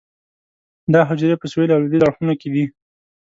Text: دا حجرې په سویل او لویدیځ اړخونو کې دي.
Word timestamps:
دا 0.93 1.01
حجرې 1.09 1.35
په 1.41 1.45
سویل 1.51 1.69
او 1.73 1.81
لویدیځ 1.83 2.03
اړخونو 2.05 2.33
کې 2.41 2.49
دي. 2.53 2.65